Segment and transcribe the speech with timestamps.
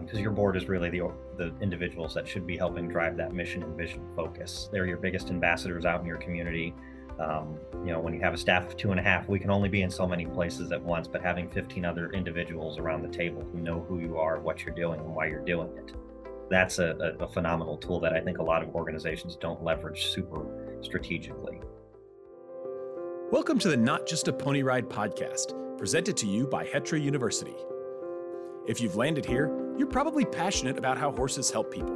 [0.00, 3.34] because um, your board is really the the individuals that should be helping drive that
[3.34, 4.68] mission and vision focus.
[4.72, 6.74] They're your biggest ambassadors out in your community.
[7.20, 9.50] Um, you know, when you have a staff of two and a half, we can
[9.50, 13.08] only be in so many places at once, but having 15 other individuals around the
[13.08, 15.92] table who know who you are, what you're doing, and why you're doing it,
[16.50, 20.06] that's a, a, a phenomenal tool that I think a lot of organizations don't leverage
[20.06, 21.60] super strategically.
[23.30, 27.54] Welcome to the Not Just a Pony Ride podcast, presented to you by Hetra University.
[28.66, 31.92] If you've landed here, you're probably passionate about how horses help people.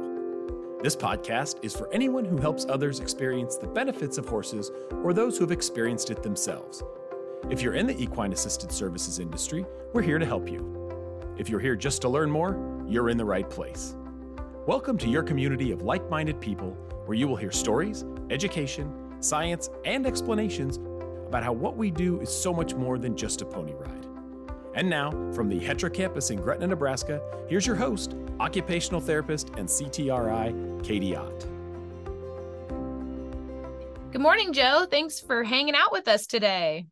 [0.83, 4.69] This podcast is for anyone who helps others experience the benefits of horses
[5.01, 6.83] or those who have experienced it themselves.
[7.49, 10.75] If you're in the equine assisted services industry, we're here to help you.
[11.37, 13.95] If you're here just to learn more, you're in the right place.
[14.67, 16.71] Welcome to your community of like minded people
[17.05, 20.77] where you will hear stories, education, science, and explanations
[21.27, 24.08] about how what we do is so much more than just a pony ride.
[24.75, 29.67] And now, from the Hetra campus in Gretna, Nebraska, here's your host, occupational therapist and
[29.67, 31.45] CTRI, Katie Ott.
[34.11, 34.87] Good morning, Joe.
[34.89, 36.87] Thanks for hanging out with us today.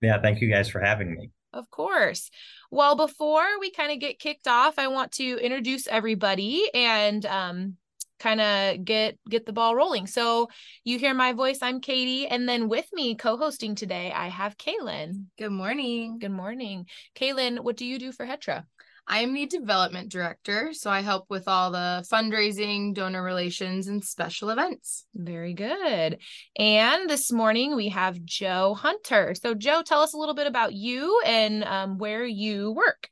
[0.00, 1.30] Yeah, thank you guys for having me.
[1.52, 2.30] Of course.
[2.70, 7.76] Well, before we kind of get kicked off, I want to introduce everybody and um,
[8.20, 10.06] kind of get get the ball rolling.
[10.06, 10.48] So
[10.84, 15.24] you hear my voice, I'm Katie, and then with me co-hosting today, I have Kaylin.
[15.38, 16.18] Good morning.
[16.20, 16.86] Good morning.
[17.16, 18.64] Kaylin, what do you do for Hetra?
[19.12, 24.04] I am the development director, so I help with all the fundraising, donor relations, and
[24.04, 25.04] special events.
[25.16, 26.18] Very good.
[26.56, 29.34] And this morning we have Joe Hunter.
[29.34, 33.08] So, Joe, tell us a little bit about you and um, where you work.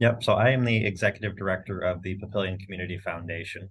[0.00, 0.24] Yep.
[0.24, 3.68] So, I am the executive director of the Papillion Community Foundation.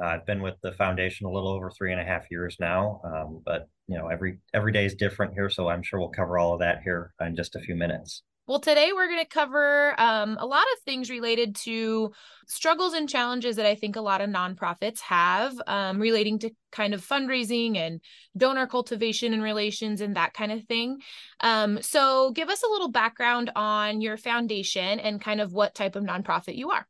[0.00, 3.00] Uh, I've been with the foundation a little over three and a half years now,
[3.04, 6.38] um, but you know every every day is different here, so I'm sure we'll cover
[6.38, 8.22] all of that here in just a few minutes.
[8.48, 12.12] Well, today we're going to cover um, a lot of things related to
[12.46, 16.94] struggles and challenges that I think a lot of nonprofits have um, relating to kind
[16.94, 18.00] of fundraising and
[18.36, 20.98] donor cultivation and relations and that kind of thing.
[21.40, 25.96] Um, so, give us a little background on your foundation and kind of what type
[25.96, 26.86] of nonprofit you are.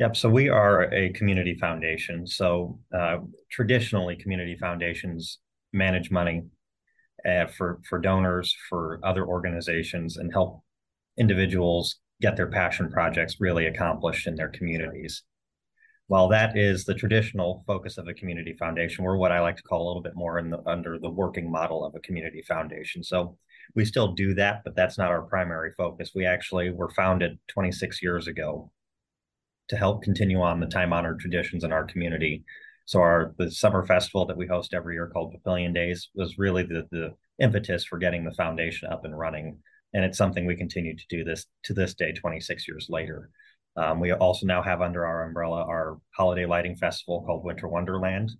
[0.00, 0.16] Yep.
[0.16, 2.26] So we are a community foundation.
[2.26, 3.18] So uh,
[3.50, 5.38] traditionally, community foundations
[5.72, 6.42] manage money
[7.28, 10.62] uh, for for donors, for other organizations, and help
[11.16, 15.22] individuals get their passion projects really accomplished in their communities.
[16.08, 19.62] While that is the traditional focus of a community foundation, we're what I like to
[19.62, 23.04] call a little bit more in the under the working model of a community foundation.
[23.04, 23.38] So
[23.76, 26.10] we still do that, but that's not our primary focus.
[26.14, 28.72] We actually were founded 26 years ago
[29.68, 32.44] to help continue on the time honored traditions in our community.
[32.86, 36.62] So our the summer festival that we host every year called Papillion Days was really
[36.62, 39.58] the the impetus for getting the foundation up and running,
[39.92, 43.30] and it's something we continue to do this to this day, 26 years later.
[43.76, 48.30] Um, we also now have under our umbrella our holiday lighting festival called Winter Wonderland.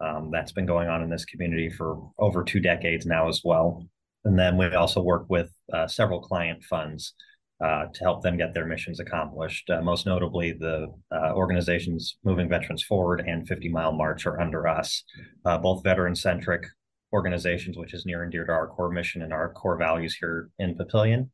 [0.00, 3.82] Um, that's been going on in this community for over two decades now as well.
[4.24, 7.14] And then we also work with uh, several client funds
[7.64, 9.68] uh, to help them get their missions accomplished.
[9.70, 14.68] Uh, most notably, the uh, organizations Moving Veterans Forward and 50 Mile March are under
[14.68, 15.02] us,
[15.44, 16.64] uh, both veteran centric
[17.12, 20.50] organizations, which is near and dear to our core mission and our core values here
[20.58, 21.30] in Papillion.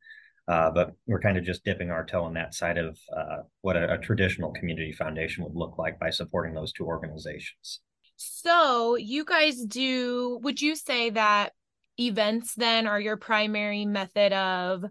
[0.47, 2.97] Uh, but we're kind of just dipping our toe in that side of
[3.61, 7.79] what a, a traditional community foundation would look like by supporting those two organizations.
[8.15, 11.51] So, you guys do, would you say that
[11.99, 14.85] events then are your primary method of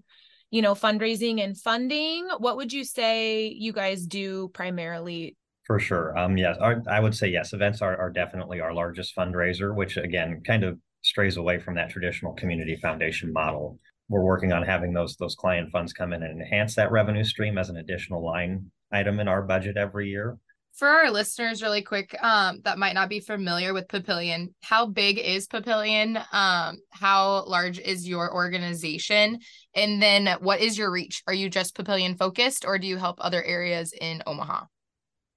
[0.52, 2.28] you know, fundraising and funding.
[2.38, 5.36] What would you say you guys do primarily?
[5.64, 6.16] For sure.
[6.16, 7.54] Um, yes, our, I would say yes.
[7.54, 11.88] Events are, are definitely our largest fundraiser, which again kind of strays away from that
[11.88, 13.78] traditional community foundation model.
[14.08, 17.56] We're working on having those those client funds come in and enhance that revenue stream
[17.56, 20.36] as an additional line item in our budget every year
[20.74, 25.18] for our listeners really quick um that might not be familiar with papillion how big
[25.18, 26.16] is papillion?
[26.32, 29.38] Um how large is your organization?
[29.74, 31.22] And then what is your reach?
[31.26, 34.64] Are you just papillion focused or do you help other areas in omaha?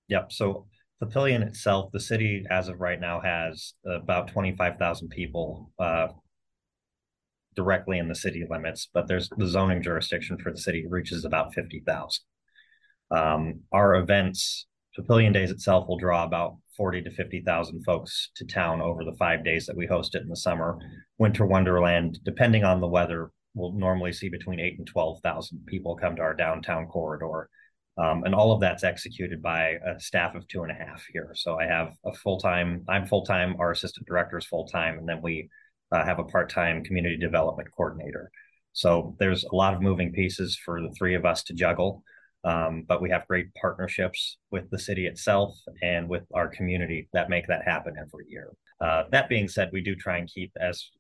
[0.08, 0.68] Yep so
[1.04, 6.08] papillion itself the city as of right now has about 25000 people uh
[7.56, 11.54] directly in the city limits but there's the zoning jurisdiction for the city reaches about
[11.54, 12.24] 50000
[13.12, 14.66] um, our events
[14.98, 19.44] Papillion Days itself will draw about 40 to 50,000 folks to town over the five
[19.44, 20.78] days that we host it in the summer.
[21.18, 26.16] Winter Wonderland, depending on the weather, we'll normally see between eight and 12,000 people come
[26.16, 27.50] to our downtown corridor.
[27.98, 31.32] Um, and all of that's executed by a staff of two and a half here.
[31.34, 34.98] So I have a full time, I'm full time, our assistant director is full time,
[34.98, 35.50] and then we
[35.94, 38.32] uh, have a part time community development coordinator.
[38.74, 42.04] So there's a lot of moving pieces for the three of us to juggle.
[42.46, 47.30] Um, but we have great partnerships with the city itself and with our community that
[47.30, 48.52] make that happen every year.
[48.80, 50.92] Uh, that being said, we do try and keep as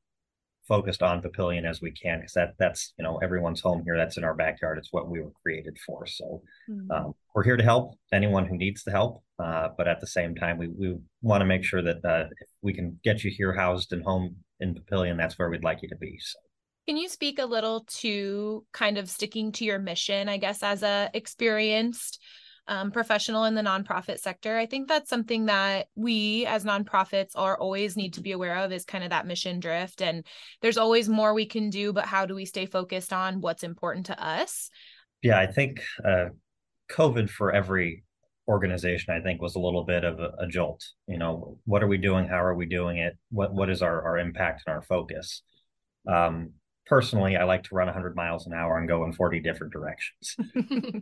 [0.67, 3.95] focused on Papillion as we can because that that's you know everyone's home here.
[3.95, 4.79] That's in our backyard.
[4.79, 6.07] It's what we were created for.
[6.07, 6.91] So mm-hmm.
[6.91, 9.21] um, we're here to help anyone who needs the help.
[9.37, 12.47] Uh, but at the same time, we we want to make sure that uh, if
[12.61, 15.89] we can get you here housed and home in Papillion, that's where we'd like you
[15.89, 16.17] to be.
[16.19, 16.39] So.
[16.87, 20.83] Can you speak a little to kind of sticking to your mission, I guess, as
[20.83, 22.21] a experienced
[22.67, 24.55] um, professional in the nonprofit sector?
[24.55, 28.71] I think that's something that we as nonprofits are always need to be aware of
[28.71, 30.01] is kind of that mission drift.
[30.01, 30.25] And
[30.61, 34.05] there's always more we can do, but how do we stay focused on what's important
[34.07, 34.69] to us?
[35.23, 36.25] Yeah, I think uh,
[36.91, 38.03] COVID for every
[38.47, 40.85] organization, I think, was a little bit of a, a, jolt.
[41.07, 42.27] You know, what are we doing?
[42.27, 43.17] How are we doing it?
[43.31, 45.41] What what is our our impact and our focus?
[46.07, 46.51] Um,
[46.85, 50.35] personally, I like to run 100 miles an hour and go in 40 different directions.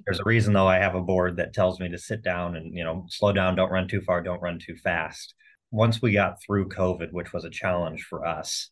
[0.05, 2.75] There's a reason, though, I have a board that tells me to sit down and,
[2.75, 5.33] you know, slow down, don't run too far, don't run too fast.
[5.71, 8.69] Once we got through COVID, which was a challenge for us,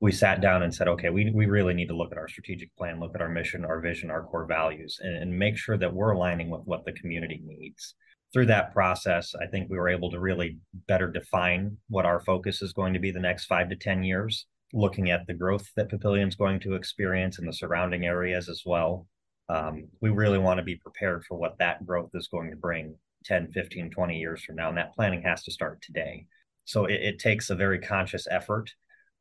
[0.00, 2.74] we sat down and said, okay, we, we really need to look at our strategic
[2.76, 5.94] plan, look at our mission, our vision, our core values, and, and make sure that
[5.94, 7.94] we're aligning with what the community needs.
[8.32, 12.60] Through that process, I think we were able to really better define what our focus
[12.60, 15.88] is going to be the next five to 10 years looking at the growth that
[15.88, 19.06] Papillion's going to experience in the surrounding areas as well.
[19.48, 22.94] Um, we really want to be prepared for what that growth is going to bring
[23.24, 24.68] 10, 15, 20 years from now.
[24.68, 26.26] And that planning has to start today.
[26.64, 28.70] So it, it takes a very conscious effort.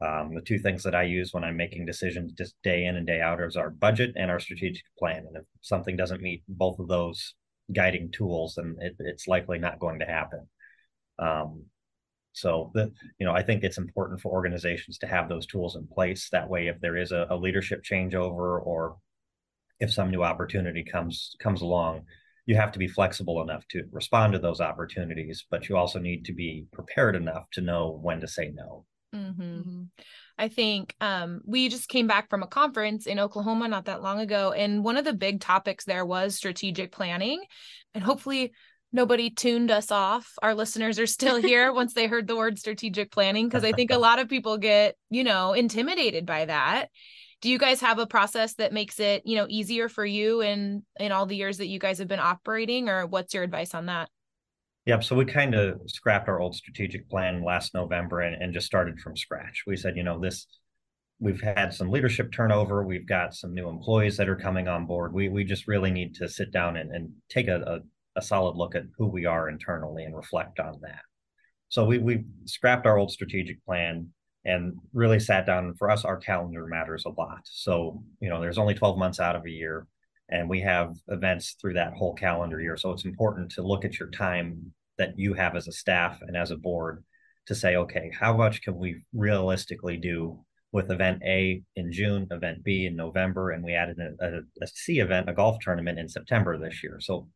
[0.01, 3.07] Um, the two things that I use when I'm making decisions just day in and
[3.07, 5.25] day out is our budget and our strategic plan.
[5.27, 7.33] And if something doesn't meet both of those
[7.73, 10.47] guiding tools, then it, it's likely not going to happen.
[11.17, 11.63] Um,
[12.35, 15.87] so the you know I think it's important for organizations to have those tools in
[15.87, 16.29] place.
[16.31, 18.97] That way, if there is a, a leadership changeover or
[19.79, 22.03] if some new opportunity comes comes along,
[22.45, 26.25] you have to be flexible enough to respond to those opportunities, but you also need
[26.25, 28.85] to be prepared enough to know when to say no.
[29.13, 29.41] Mm-hmm.
[29.41, 29.83] mm-hmm.
[30.37, 34.19] I think um, we just came back from a conference in Oklahoma not that long
[34.19, 37.41] ago, and one of the big topics there was strategic planning.
[37.93, 38.51] And hopefully,
[38.95, 40.33] nobody tuned us off.
[40.41, 43.91] Our listeners are still here once they heard the word strategic planning because I think
[43.91, 46.89] a lot of people get, you know, intimidated by that.
[47.41, 50.83] Do you guys have a process that makes it, you know, easier for you in
[50.99, 53.87] in all the years that you guys have been operating or what's your advice on
[53.87, 54.09] that?
[54.85, 55.03] Yep.
[55.03, 58.99] So we kind of scrapped our old strategic plan last November and, and just started
[58.99, 59.63] from scratch.
[59.67, 60.47] We said, you know, this
[61.19, 62.85] we've had some leadership turnover.
[62.85, 65.13] We've got some new employees that are coming on board.
[65.13, 67.79] We we just really need to sit down and, and take a, a
[68.15, 71.01] a solid look at who we are internally and reflect on that.
[71.69, 74.09] So we we scrapped our old strategic plan
[74.45, 75.73] and really sat down.
[75.75, 77.41] For us, our calendar matters a lot.
[77.43, 79.87] So you know, there's only 12 months out of a year,
[80.29, 82.77] and we have events through that whole calendar year.
[82.77, 86.37] So it's important to look at your time that you have as a staff and
[86.37, 87.03] as a board
[87.47, 90.39] to say, okay, how much can we realistically do
[90.71, 94.67] with event A in June, event B in November, and we added a, a, a
[94.67, 96.97] C event, a golf tournament in September this year.
[96.99, 97.29] So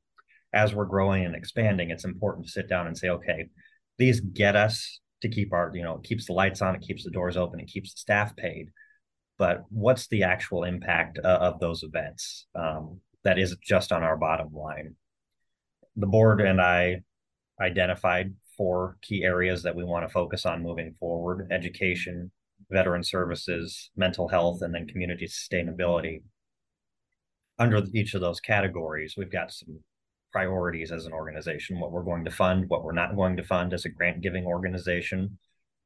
[0.54, 3.50] as we're growing and expanding, it's important to sit down and say, okay,
[3.98, 7.04] these get us to keep our, you know, it keeps the lights on, it keeps
[7.04, 8.70] the doors open, it keeps the staff paid.
[9.38, 14.18] But what's the actual impact uh, of those events um, that is just on our
[14.18, 14.96] bottom line?
[15.96, 17.02] The board and I
[17.62, 22.32] identified four key areas that we want to focus on moving forward education,
[22.70, 26.22] veteran services, mental health, and then community sustainability.
[27.58, 29.80] Under each of those categories, we've got some
[30.32, 33.74] priorities as an organization, what we're going to fund, what we're not going to fund
[33.74, 35.38] as a grant giving organization,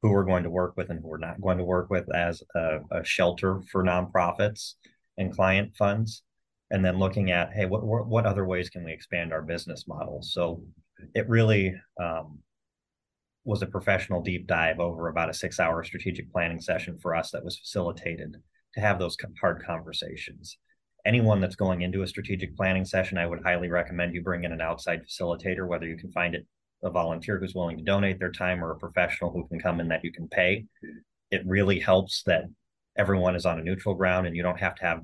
[0.02, 2.42] who we're going to work with and who we're not going to work with as
[2.54, 4.74] a, a shelter for nonprofits
[5.16, 6.22] and client funds.
[6.70, 10.20] And then looking at, hey, what, what other ways can we expand our business model?
[10.22, 10.62] So
[11.14, 12.38] it really um,
[13.44, 17.30] was a professional deep dive over about a six hour strategic planning session for us
[17.30, 18.36] that was facilitated
[18.74, 20.58] to have those hard conversations
[21.04, 24.52] anyone that's going into a strategic planning session, I would highly recommend you bring in
[24.52, 26.46] an outside facilitator, whether you can find it
[26.82, 29.88] a volunteer who's willing to donate their time or a professional who can come in
[29.88, 30.66] that you can pay.
[31.30, 32.44] It really helps that
[32.96, 35.00] everyone is on a neutral ground and you don't have to have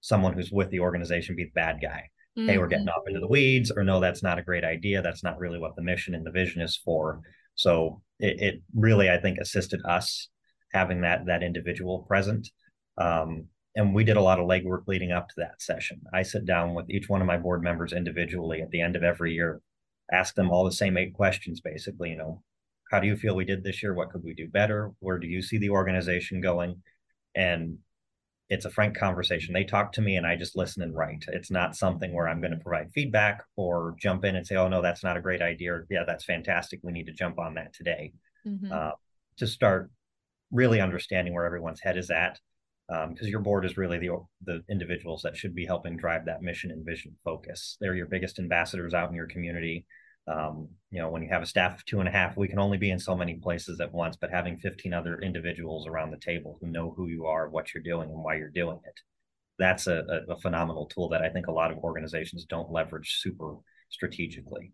[0.00, 2.08] someone who's with the organization be the bad guy.
[2.38, 2.48] Mm-hmm.
[2.48, 5.02] Hey, we're getting off into the weeds, or no, that's not a great idea.
[5.02, 7.20] That's not really what the mission and the vision is for.
[7.56, 10.28] So it, it really, I think, assisted us
[10.72, 12.48] having that that individual present.
[12.96, 13.46] Um,
[13.76, 16.00] and we did a lot of legwork leading up to that session.
[16.12, 19.02] I sit down with each one of my board members individually at the end of
[19.02, 19.60] every year,
[20.12, 22.42] ask them all the same eight questions basically, you know,
[22.90, 23.94] how do you feel we did this year?
[23.94, 24.90] What could we do better?
[24.98, 26.82] Where do you see the organization going?
[27.36, 27.78] And
[28.48, 29.54] it's a frank conversation.
[29.54, 31.24] They talk to me and I just listen and write.
[31.28, 34.66] It's not something where I'm going to provide feedback or jump in and say, oh,
[34.66, 35.80] no, that's not a great idea.
[35.88, 36.80] Yeah, that's fantastic.
[36.82, 38.12] We need to jump on that today.
[38.44, 38.72] Mm-hmm.
[38.72, 38.90] Uh,
[39.36, 39.90] to start
[40.50, 42.40] really understanding where everyone's head is at.
[42.90, 46.42] Because um, your board is really the the individuals that should be helping drive that
[46.42, 47.76] mission and vision focus.
[47.80, 49.86] They're your biggest ambassadors out in your community.
[50.26, 52.58] Um, you know, when you have a staff of two and a half, we can
[52.58, 56.18] only be in so many places at once, but having 15 other individuals around the
[56.18, 59.00] table who know who you are, what you're doing, and why you're doing it,
[59.58, 63.18] that's a, a, a phenomenal tool that I think a lot of organizations don't leverage
[63.20, 63.56] super
[63.88, 64.72] strategically.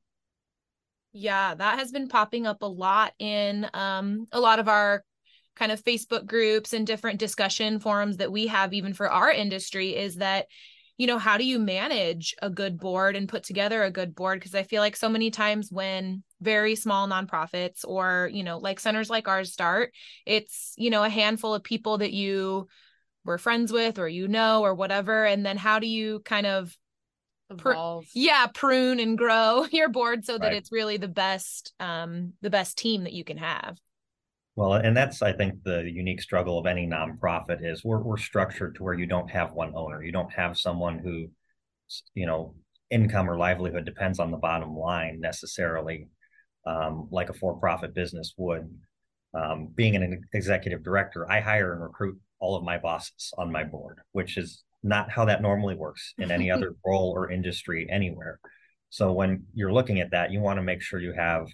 [1.12, 5.02] Yeah, that has been popping up a lot in um, a lot of our
[5.56, 9.96] kind of Facebook groups and different discussion forums that we have, even for our industry,
[9.96, 10.46] is that
[10.98, 14.40] you know, how do you manage a good board and put together a good board?
[14.40, 18.80] Because I feel like so many times when very small nonprofits or, you know, like
[18.80, 19.92] centers like ours start,
[20.24, 22.68] it's, you know, a handful of people that you
[23.24, 25.26] were friends with or you know or whatever.
[25.26, 26.76] And then how do you kind of.
[27.58, 27.74] Pr-
[28.12, 30.56] yeah prune and grow your board so that right.
[30.56, 33.78] it's really the best um the best team that you can have
[34.56, 38.74] well, and that's I think the unique struggle of any nonprofit is we're we're structured
[38.76, 40.02] to where you don't have one owner.
[40.02, 41.28] You don't have someone who,
[42.14, 42.54] you know,
[42.90, 46.08] income or livelihood depends on the bottom line necessarily,
[46.66, 48.68] um, like a for-profit business would.
[49.34, 53.64] Um, being an executive director, I hire and recruit all of my bosses on my
[53.64, 58.40] board, which is not how that normally works in any other role or industry anywhere.
[58.88, 61.46] So when you're looking at that, you want to make sure you have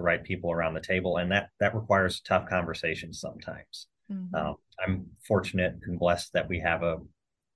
[0.00, 3.86] the right people around the table, and that that requires tough conversations sometimes.
[4.10, 4.34] Mm-hmm.
[4.34, 6.96] Um, I'm fortunate and blessed that we have a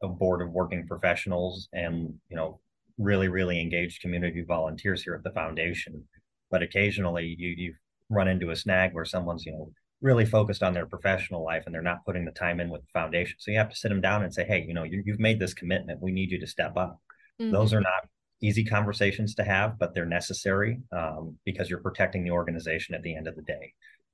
[0.02, 2.60] a board of working professionals and you know
[2.98, 6.04] really really engaged community volunteers here at the foundation.
[6.50, 7.74] But occasionally you you
[8.10, 9.72] run into a snag where someone's you know
[10.02, 12.92] really focused on their professional life and they're not putting the time in with the
[12.92, 13.36] foundation.
[13.38, 15.40] So you have to sit them down and say, hey, you know, you, have made
[15.40, 16.02] this commitment.
[16.02, 17.00] We need you to step up.
[17.40, 17.52] Mm-hmm.
[17.52, 18.06] Those are not
[18.44, 23.14] easy conversations to have, but they're necessary um, because you're protecting the organization at the
[23.14, 23.72] end of the day.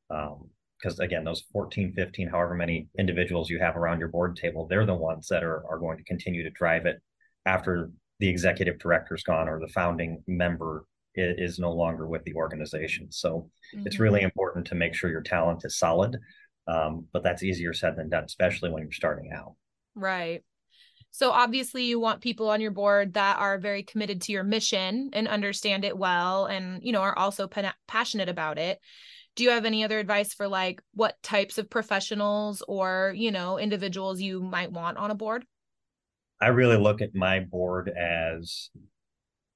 [0.09, 4.67] Because um, again, those 14, 15, however many individuals you have around your board table,
[4.67, 7.01] they're the ones that are, are going to continue to drive it
[7.47, 10.85] after the executive director's gone or the founding member
[11.15, 13.11] is, is no longer with the organization.
[13.11, 13.87] So mm-hmm.
[13.87, 16.19] it's really important to make sure your talent is solid.
[16.69, 19.55] Um, but that's easier said than done, especially when you're starting out.
[19.95, 20.45] Right.
[21.11, 25.11] So obviously you want people on your board that are very committed to your mission
[25.13, 28.81] and understand it well and you know are also pa- passionate about it.
[29.37, 33.59] Do you have any other advice for like what types of professionals or, you know,
[33.59, 35.45] individuals you might want on a board?
[36.41, 38.71] I really look at my board as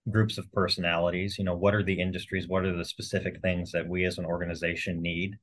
[0.08, 1.38] groups of personalities.
[1.38, 2.46] You know, what are the industries?
[2.46, 5.37] What are the specific things that we as an organization need?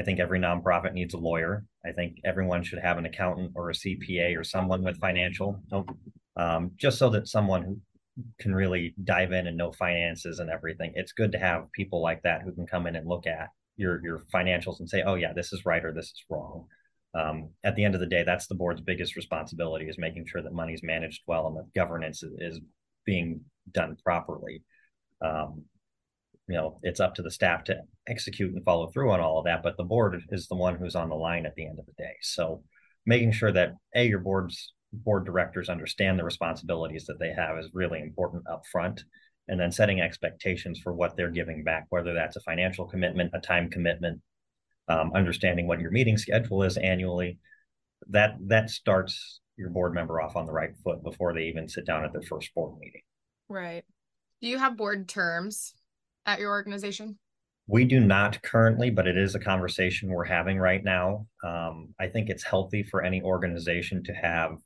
[0.00, 1.66] I think every nonprofit needs a lawyer.
[1.84, 5.62] I think everyone should have an accountant or a CPA or someone with financial,
[6.36, 7.80] um, just so that someone who
[8.38, 10.92] can really dive in and know finances and everything.
[10.94, 14.02] It's good to have people like that who can come in and look at your
[14.02, 16.64] your financials and say, oh yeah, this is right or this is wrong.
[17.14, 20.40] Um, at the end of the day, that's the board's biggest responsibility is making sure
[20.40, 22.60] that money's managed well and that governance is, is
[23.04, 24.62] being done properly.
[25.20, 25.64] Um,
[26.48, 27.76] you know it's up to the staff to
[28.08, 30.96] execute and follow through on all of that but the board is the one who's
[30.96, 32.14] on the line at the end of the day.
[32.22, 32.62] So
[33.06, 37.70] making sure that a your board's board directors understand the responsibilities that they have is
[37.72, 39.04] really important up front
[39.48, 43.40] and then setting expectations for what they're giving back whether that's a financial commitment a
[43.40, 44.20] time commitment
[44.90, 47.38] um, understanding what your meeting schedule is annually.
[48.08, 51.86] That that starts your board member off on the right foot before they even sit
[51.86, 53.02] down at their first board meeting.
[53.48, 53.84] Right.
[54.40, 55.74] Do you have board terms
[56.26, 57.18] at your organization?
[57.66, 61.26] We do not currently, but it is a conversation we're having right now.
[61.44, 64.58] Um, I think it's healthy for any organization to have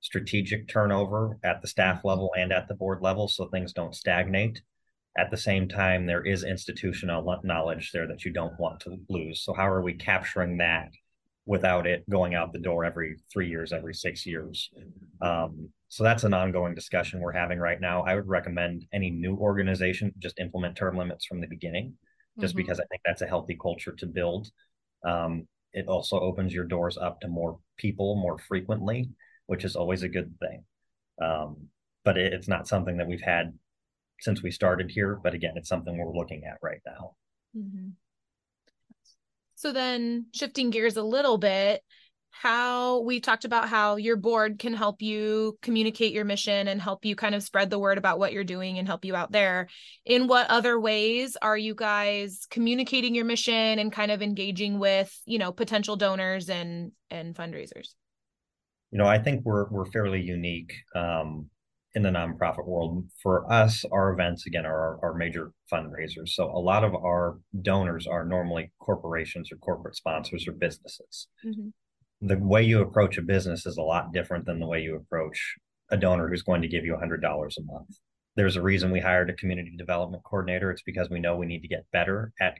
[0.00, 4.62] strategic turnover at the staff level and at the board level so things don't stagnate.
[5.18, 9.42] At the same time, there is institutional knowledge there that you don't want to lose.
[9.42, 10.90] So, how are we capturing that
[11.46, 14.70] without it going out the door every three years, every six years?
[15.20, 18.02] Um, so that's an ongoing discussion we're having right now.
[18.02, 21.94] I would recommend any new organization just implement term limits from the beginning,
[22.38, 22.62] just mm-hmm.
[22.62, 24.48] because I think that's a healthy culture to build.
[25.04, 29.10] Um, it also opens your doors up to more people more frequently,
[29.46, 30.64] which is always a good thing.
[31.22, 31.68] Um,
[32.04, 33.52] but it, it's not something that we've had
[34.20, 35.18] since we started here.
[35.22, 37.14] But again, it's something we're looking at right now.
[37.56, 37.88] Mm-hmm.
[39.60, 41.82] So then shifting gears a little bit,
[42.30, 47.04] how we talked about how your board can help you communicate your mission and help
[47.04, 49.68] you kind of spread the word about what you're doing and help you out there.
[50.06, 55.14] In what other ways are you guys communicating your mission and kind of engaging with,
[55.26, 57.88] you know, potential donors and and fundraisers?
[58.90, 61.50] You know, I think we're we're fairly unique um,
[61.94, 63.04] in the nonprofit world.
[63.22, 66.28] For us, our events again are our, major fundraisers.
[66.28, 71.26] So a lot of our donors are normally corporations or corporate sponsors or businesses.
[71.44, 72.28] Mm-hmm.
[72.28, 75.56] The way you approach a business is a lot different than the way you approach
[75.90, 77.96] a donor who's going to give you $100 a month.
[78.36, 80.70] There's a reason we hired a community development coordinator.
[80.70, 82.58] It's because we know we need to get better at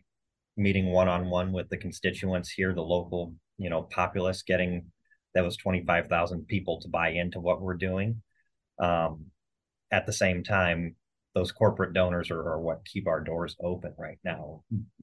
[0.57, 4.87] meeting one on one with the constituents here, the local, you know, populace, getting
[5.35, 8.21] those 25,000 people to buy into what we're doing.
[8.81, 9.27] Um,
[9.93, 10.97] at the same time,
[11.35, 14.63] those corporate donors are, are, what keep our doors open right now,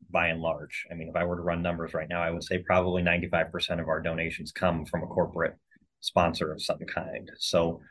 [0.10, 0.86] by and large.
[0.92, 3.80] I mean, if I were to run numbers right now, I would say probably 95%
[3.80, 5.56] of our donations come from a corporate
[6.02, 7.32] sponsor of some kind.
[7.38, 7.82] So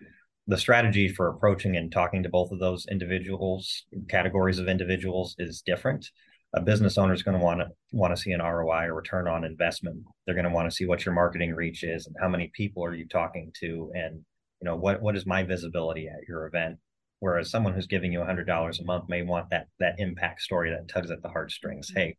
[0.47, 5.62] the strategy for approaching and talking to both of those individuals, categories of individuals, is
[5.62, 6.09] different.
[6.55, 9.28] A business owner is going to want to want to see an ROI or return
[9.28, 10.05] on investment.
[10.25, 12.85] They're going to want to see what your marketing reach is and how many people
[12.85, 14.25] are you talking to, and
[14.66, 16.78] you know what what is my visibility at your event.
[17.20, 20.70] Whereas someone who's giving you hundred dollars a month may want that that impact story
[20.70, 21.88] that tugs at the heartstrings.
[21.88, 22.00] Mm-hmm.
[22.00, 22.16] Hey,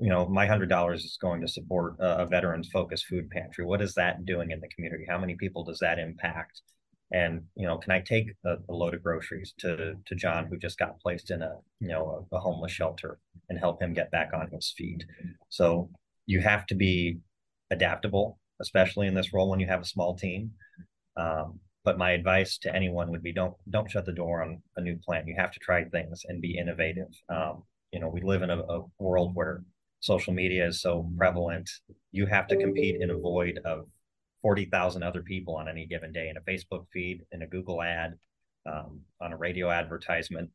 [0.00, 3.64] you know, my hundred dollars is going to support a, a veterans focused food pantry.
[3.64, 5.04] What is that doing in the community?
[5.08, 6.62] How many people does that impact?
[7.12, 10.56] and you know can i take a, a, load of groceries to to john who
[10.56, 13.18] just got placed in a you know a, a, homeless shelter
[13.50, 15.04] and help him get back on his feet
[15.50, 15.90] so
[16.24, 17.18] you have to be
[17.70, 20.50] adaptable especially in this role when you have a small team
[21.16, 24.80] um, but my advice to anyone would be don't don't shut the door on a
[24.80, 28.42] new plan you have to try things and be innovative um, you know we live
[28.42, 29.62] in a, a world where
[30.00, 31.70] social media is so prevalent
[32.12, 33.86] you have to compete in a void of
[34.44, 38.12] 40,000 other people on any given day in a Facebook feed, in a Google ad,
[38.70, 40.50] um, on a radio advertisement.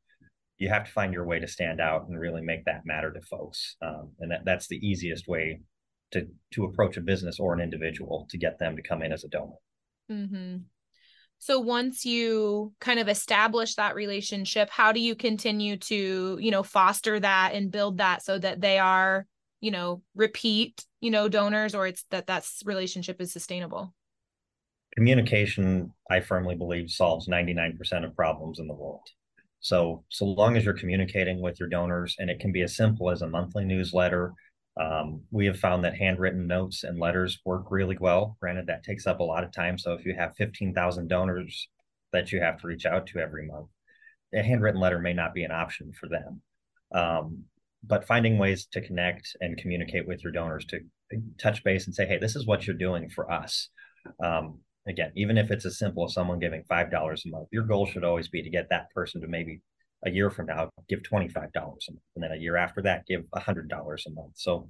[0.59, 3.19] You have to find your way to stand out and really make that matter to
[3.21, 3.77] folks.
[3.81, 5.61] Um, and that, that's the easiest way
[6.11, 9.23] to, to approach a business or an individual to get them to come in as
[9.23, 9.57] a donor.
[10.11, 10.57] Mm-hmm.
[11.41, 16.63] So once you kind of establish that relationship, how do you continue to, you know,
[16.63, 19.25] foster that and build that so that they are
[19.61, 23.93] you know repeat you know donors or it's that that relationship is sustainable
[24.93, 29.07] communication i firmly believe solves 99% of problems in the world
[29.59, 33.09] so so long as you're communicating with your donors and it can be as simple
[33.09, 34.33] as a monthly newsletter
[34.79, 38.37] um, we have found that handwritten notes and letters work really well.
[38.39, 39.77] Granted that takes up a lot of time.
[39.77, 41.67] So if you have 15000 donors
[42.13, 43.67] that you have to reach out to every month
[44.33, 46.41] a handwritten letter may not be an option for them.
[46.93, 47.43] Um,
[47.83, 50.79] but finding ways to connect and communicate with your donors to
[51.39, 53.69] touch base and say, hey, this is what you're doing for us.
[54.23, 57.85] Um, again, even if it's as simple as someone giving $5 a month, your goal
[57.85, 59.61] should always be to get that person to maybe
[60.05, 61.77] a year from now give $25 a month.
[62.15, 64.33] And then a year after that, give $100 a month.
[64.35, 64.69] So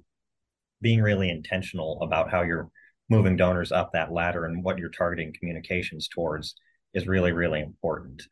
[0.81, 2.69] being really intentional about how you're
[3.09, 6.55] moving donors up that ladder and what you're targeting communications towards
[6.93, 8.23] is really, really important.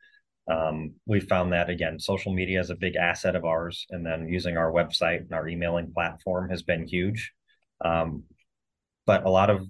[0.50, 4.30] Um, we found that again, social media is a big asset of ours, and then
[4.30, 7.34] using our website and our emailing platform has been huge.
[7.84, 8.24] Um,
[9.06, 9.68] but a lot of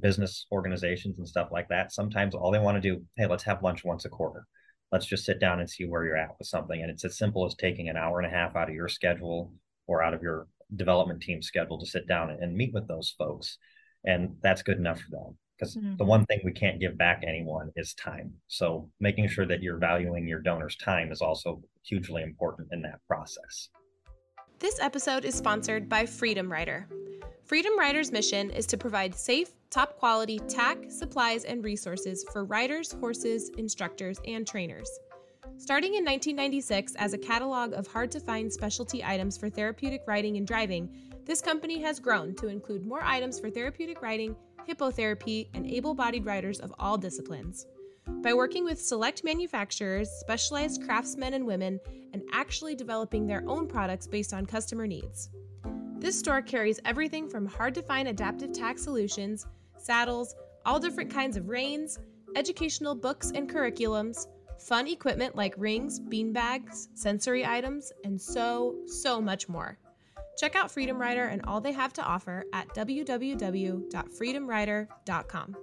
[0.00, 3.62] business organizations and stuff like that, sometimes all they want to do, hey, let's have
[3.62, 4.46] lunch once a quarter.
[4.92, 6.80] Let's just sit down and see where you're at with something.
[6.80, 9.52] And it's as simple as taking an hour and a half out of your schedule
[9.86, 10.46] or out of your
[10.76, 13.58] development team schedule to sit down and meet with those folks.
[14.04, 15.96] And that's good enough for them because mm-hmm.
[15.96, 18.32] the one thing we can't give back anyone is time.
[18.46, 23.00] So making sure that you're valuing your donor's time is also hugely important in that
[23.06, 23.68] process.
[24.58, 26.88] This episode is sponsored by Freedom Rider.
[27.44, 32.92] Freedom Rider's mission is to provide safe, top quality tack, supplies, and resources for riders,
[32.92, 34.90] horses, instructors, and trainers.
[35.56, 40.36] Starting in 1996 as a catalog of hard to find specialty items for therapeutic riding
[40.36, 40.88] and driving,
[41.24, 44.36] this company has grown to include more items for therapeutic riding
[44.68, 47.66] hippotherapy, and able bodied riders of all disciplines.
[48.22, 51.80] By working with select manufacturers, specialized craftsmen and women,
[52.12, 55.30] and actually developing their own products based on customer needs.
[55.98, 59.46] This store carries everything from hard to find adaptive tack solutions,
[59.78, 60.34] saddles,
[60.66, 61.98] all different kinds of reins,
[62.36, 64.26] educational books and curriculums,
[64.58, 69.78] fun equipment like rings, beanbags, sensory items, and so, so much more.
[70.38, 75.56] Check out Freedom Rider and all they have to offer at www.freedomrider.com.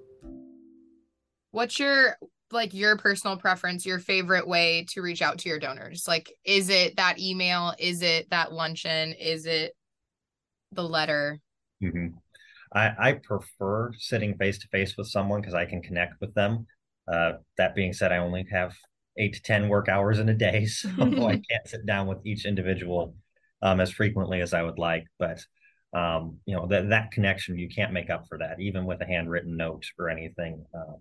[1.51, 2.17] What's your
[2.51, 6.05] like your personal preference, your favorite way to reach out to your donors?
[6.07, 7.73] Like is it that email?
[7.79, 9.13] Is it that luncheon?
[9.13, 9.73] Is it
[10.73, 11.39] the letter?
[11.81, 12.17] Mm-hmm.
[12.75, 16.67] I, I prefer sitting face to face with someone because I can connect with them.
[17.11, 18.73] Uh, that being said, I only have
[19.17, 21.05] eight to 10 work hours in a day, so I
[21.49, 23.15] can't sit down with each individual
[23.61, 25.05] um, as frequently as I would like.
[25.17, 25.39] But
[25.95, 29.05] um, you know that that connection you can't make up for that even with a
[29.05, 30.97] handwritten note or anything um,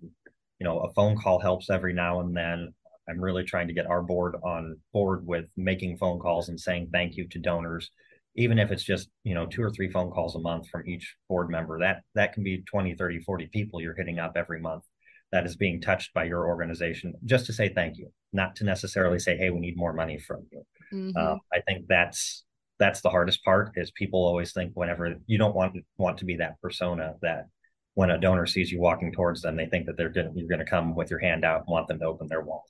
[0.61, 2.73] you know a phone call helps every now and then
[3.09, 6.89] i'm really trying to get our board on board with making phone calls and saying
[6.93, 7.91] thank you to donors
[8.37, 11.15] even if it's just you know two or three phone calls a month from each
[11.29, 14.85] board member that that can be 20 30 40 people you're hitting up every month
[15.33, 19.19] that is being touched by your organization just to say thank you not to necessarily
[19.19, 21.17] say hey we need more money from you mm-hmm.
[21.17, 22.45] uh, i think that's
[22.79, 26.37] that's the hardest part is people always think whenever you don't want want to be
[26.37, 27.47] that persona that
[27.95, 30.59] when a donor sees you walking towards them they think that they're gonna, you're going
[30.59, 32.65] to come with your hand out and want them to open their wallet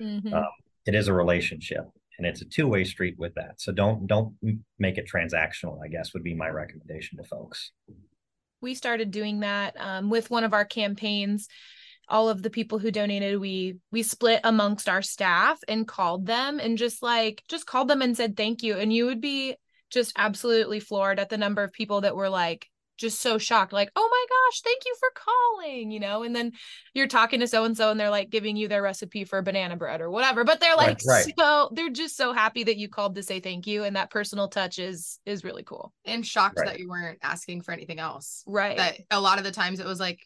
[0.00, 0.32] mm-hmm.
[0.32, 0.48] um,
[0.86, 1.84] it is a relationship
[2.20, 3.62] and it's a two-way street with that.
[3.62, 4.34] So don't don't
[4.78, 7.72] make it transactional i guess would be my recommendation to folks.
[8.60, 11.48] We started doing that um, with one of our campaigns.
[12.08, 16.60] All of the people who donated we we split amongst our staff and called them
[16.60, 18.76] and just like just called them and said thank you.
[18.76, 19.56] And you would be
[19.88, 22.68] just absolutely floored at the number of people that were like
[23.00, 26.52] just so shocked like oh my gosh thank you for calling you know and then
[26.94, 29.76] you're talking to so and so and they're like giving you their recipe for banana
[29.76, 31.34] bread or whatever but they're like right, right.
[31.38, 34.48] so they're just so happy that you called to say thank you and that personal
[34.48, 36.68] touch is is really cool and shocked right.
[36.68, 39.86] that you weren't asking for anything else right that a lot of the times it
[39.86, 40.20] was like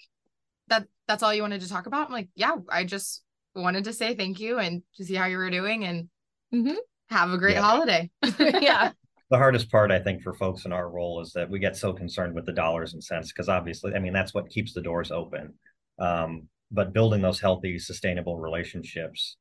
[0.68, 2.06] that that's all you wanted to talk about?
[2.06, 3.22] I'm like, yeah, I just
[3.54, 6.08] wanted to say thank you and to see how you were doing and
[6.52, 6.74] mm-hmm.
[7.08, 7.62] have a great yeah.
[7.62, 8.10] holiday.
[8.38, 8.92] yeah.
[9.30, 11.92] The hardest part, I think, for folks in our role is that we get so
[11.92, 15.10] concerned with the dollars and cents because obviously, I mean, that's what keeps the doors
[15.10, 15.54] open.
[15.98, 19.37] Um, but building those healthy, sustainable relationships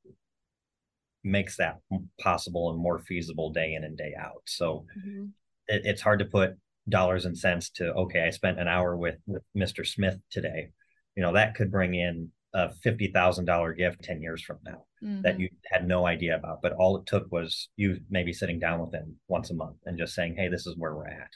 [1.24, 1.80] makes that
[2.20, 4.44] possible and more feasible day in and day out.
[4.46, 5.26] So mm-hmm.
[5.68, 9.16] it, it's hard to put dollars and cents to okay, I spent an hour with
[9.26, 9.86] with Mr.
[9.88, 10.70] Smith today
[11.16, 14.86] you know that could bring in a fifty thousand dollar gift ten years from now
[15.04, 15.22] mm-hmm.
[15.22, 16.62] that you had no idea about.
[16.62, 19.98] But all it took was you maybe sitting down with them once a month and
[19.98, 21.32] just saying, "Hey, this is where we're at."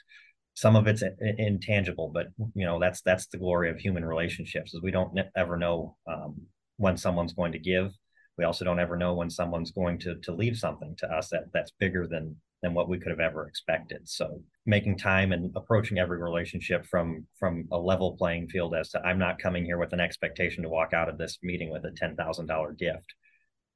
[0.54, 4.82] Some of it's intangible, but you know that's that's the glory of human relationships is
[4.82, 6.36] we don't ever know um,
[6.76, 7.92] when someone's going to give.
[8.36, 11.44] We also don't ever know when someone's going to to leave something to us that
[11.52, 14.08] that's bigger than than what we could have ever expected.
[14.08, 19.00] So making time and approaching every relationship from from a level playing field as to
[19.00, 21.92] I'm not coming here with an expectation to walk out of this meeting with a
[21.96, 23.14] ten thousand dollar gift.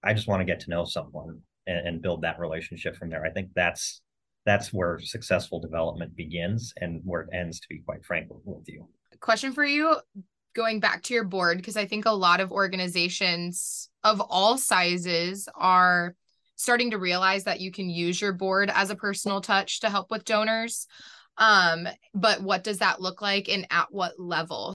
[0.02, 3.24] I just want to get to know someone and, and build that relationship from there.
[3.24, 4.02] I think that's
[4.44, 8.88] that's where successful development begins and where it ends to be quite frank with you.
[9.20, 9.96] Question for you
[10.54, 15.48] going back to your board because I think a lot of organizations of all sizes
[15.54, 16.14] are
[16.62, 20.10] starting to realize that you can use your board as a personal touch to help
[20.10, 20.86] with donors.
[21.38, 24.74] Um, but what does that look like and at what level?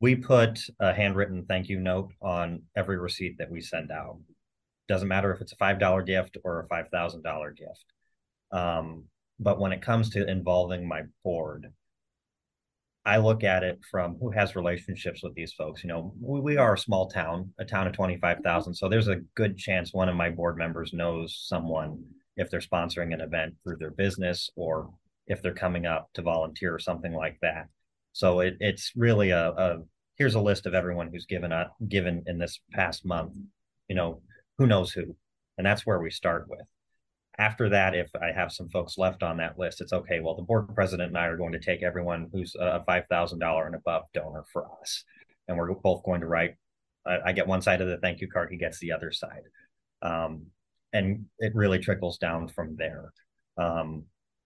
[0.00, 4.18] We put a handwritten thank you note on every receipt that we send out.
[4.88, 7.84] Doesn't matter if it's a $5 gift or a $5,000 gift.
[8.52, 9.04] Um,
[9.38, 11.72] but when it comes to involving my board,
[13.06, 15.84] I look at it from who has relationships with these folks.
[15.84, 18.02] You know, we, we are a small town, a town of mm-hmm.
[18.02, 18.74] 25,000.
[18.74, 22.02] So there's a good chance one of my board members knows someone
[22.36, 24.90] if they're sponsoring an event through their business or
[25.28, 27.68] if they're coming up to volunteer or something like that.
[28.12, 29.78] So it, it's really a, a
[30.16, 33.34] here's a list of everyone who's given up given in this past month.
[33.88, 34.20] You know,
[34.58, 35.14] who knows who,
[35.56, 36.66] and that's where we start with.
[37.38, 40.20] After that, if I have some folks left on that list, it's okay.
[40.20, 43.74] Well, the board president and I are going to take everyone who's a $5,000 and
[43.74, 45.04] above donor for us.
[45.46, 46.54] And we're both going to write,
[47.06, 49.42] I, I, get one side of the thank you card, he gets the other side.
[50.00, 50.46] Um,
[50.92, 53.12] and it really trickles down from there.
[53.58, 54.04] Um,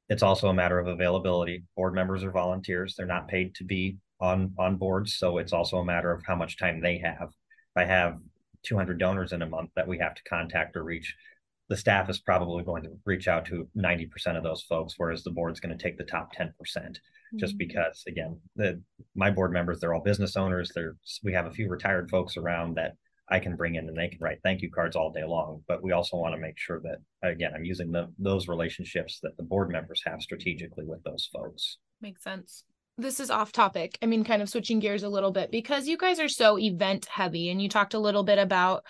[0.09, 1.63] it's also a matter of availability.
[1.77, 2.97] Board members are volunteers.
[2.97, 5.15] They're not paid to be on, on boards.
[5.15, 7.29] So it's also a matter of how much time they have.
[7.29, 8.19] If I have
[8.65, 11.15] 200 donors in a month that we have to contact or reach,
[11.71, 15.31] the staff is probably going to reach out to 90% of those folks, whereas the
[15.31, 17.39] board's going to take the top 10%, mm-hmm.
[17.39, 18.83] just because again, the
[19.15, 20.73] my board members, they're all business owners.
[20.75, 22.95] They're we have a few retired folks around that
[23.31, 25.63] I can bring in and they can write thank you cards all day long.
[25.69, 29.37] But we also want to make sure that again, I'm using the those relationships that
[29.37, 31.79] the board members have strategically with those folks.
[32.03, 32.65] Makes sense
[32.99, 33.97] this is off topic.
[34.03, 37.07] I mean, kind of switching gears a little bit because you guys are so event
[37.07, 38.85] heavy and you talked a little bit about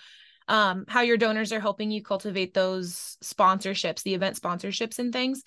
[0.47, 5.43] um, how your donors are helping you cultivate those sponsorships, the event sponsorships and things.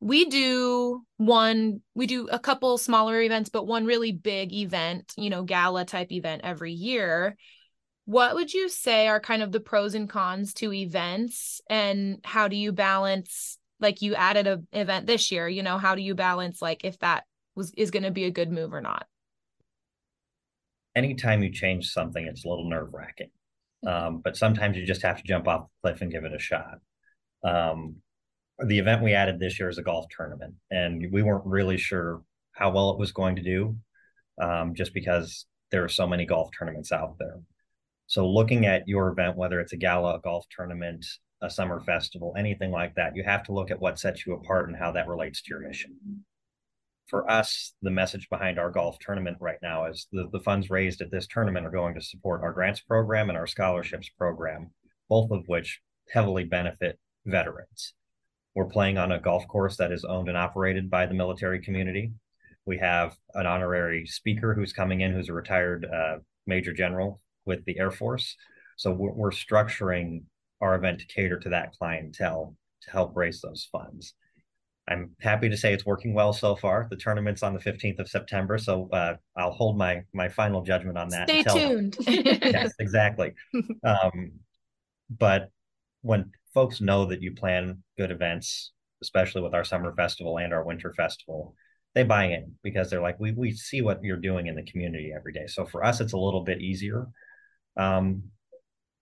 [0.00, 5.30] We do one, we do a couple smaller events, but one really big event, you
[5.30, 7.36] know, gala type event every year.
[8.04, 12.48] What would you say are kind of the pros and cons to events and how
[12.48, 16.14] do you balance like you added a event this year, you know, how do you
[16.14, 19.06] balance like if that was is going to be a good move or not?
[20.94, 23.28] Anytime you change something, it's a little nerve wracking.
[23.86, 26.38] Um, but sometimes you just have to jump off the cliff and give it a
[26.38, 26.78] shot.
[27.44, 27.96] Um,
[28.58, 32.22] the event we added this year is a golf tournament, and we weren't really sure
[32.52, 33.76] how well it was going to do,
[34.40, 37.38] um, just because there are so many golf tournaments out there.
[38.06, 41.04] So, looking at your event, whether it's a gala, a golf tournament,
[41.42, 44.68] a summer festival, anything like that, you have to look at what sets you apart
[44.68, 45.96] and how that relates to your mission.
[47.06, 51.00] For us, the message behind our golf tournament right now is the, the funds raised
[51.00, 54.72] at this tournament are going to support our grants program and our scholarships program,
[55.08, 55.80] both of which
[56.12, 57.94] heavily benefit veterans.
[58.56, 62.12] We're playing on a golf course that is owned and operated by the military community.
[62.64, 66.16] We have an honorary speaker who's coming in, who's a retired uh,
[66.46, 68.34] major general with the Air Force.
[68.76, 70.24] So we're, we're structuring
[70.60, 74.14] our event to cater to that clientele to help raise those funds.
[74.88, 76.86] I'm happy to say it's working well so far.
[76.88, 80.96] The tournament's on the 15th of September, so uh, I'll hold my my final judgment
[80.96, 81.28] on that.
[81.28, 81.96] Stay tuned.
[82.06, 83.32] yes, exactly.
[83.84, 84.32] Um,
[85.10, 85.50] but
[86.02, 88.72] when folks know that you plan good events,
[89.02, 91.54] especially with our summer festival and our winter festival,
[91.94, 95.12] they buy in because they're like, we we see what you're doing in the community
[95.14, 95.46] every day.
[95.46, 97.06] So for us, it's a little bit easier.
[97.76, 98.24] Um,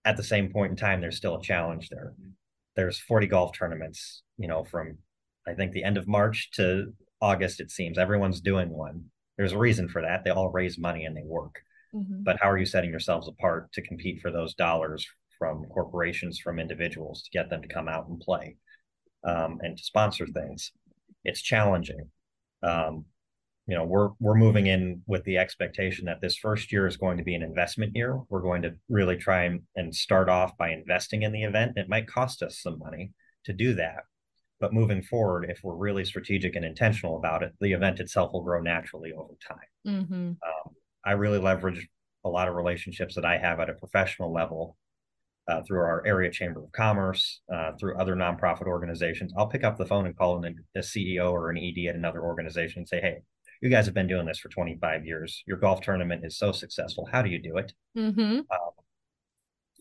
[0.03, 2.13] at the same point in time, there's still a challenge there.
[2.75, 4.97] There's 40 golf tournaments, you know, from
[5.47, 7.97] I think the end of March to August, it seems.
[7.97, 9.05] Everyone's doing one.
[9.37, 10.23] There's a reason for that.
[10.23, 11.61] They all raise money and they work.
[11.93, 12.23] Mm-hmm.
[12.23, 15.05] But how are you setting yourselves apart to compete for those dollars
[15.37, 18.55] from corporations, from individuals to get them to come out and play
[19.25, 20.71] um, and to sponsor things.
[21.23, 22.09] It's challenging.
[22.63, 23.05] Um,
[23.67, 27.17] you know, we're we're moving in with the expectation that this first year is going
[27.17, 28.19] to be an investment year.
[28.29, 31.73] We're going to really try and, and start off by investing in the event.
[31.75, 33.11] It might cost us some money
[33.45, 34.03] to do that.
[34.59, 38.43] But moving forward, if we're really strategic and intentional about it, the event itself will
[38.43, 39.57] grow naturally over time.
[39.85, 40.15] Mm-hmm.
[40.15, 41.87] Um, I really leverage
[42.23, 44.77] a lot of relationships that I have at a professional level
[45.47, 49.33] uh, through our area chamber of commerce, uh, through other nonprofit organizations.
[49.37, 51.95] I'll pick up the phone and call in a, a CEO or an ED at
[51.95, 53.17] another organization and say, "Hey,
[53.61, 55.43] you guys have been doing this for 25 years.
[55.45, 57.07] Your golf tournament is so successful.
[57.11, 58.21] How do you do it?" Mm-hmm.
[58.21, 58.71] Um,